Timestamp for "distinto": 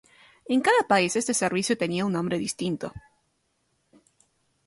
2.39-2.91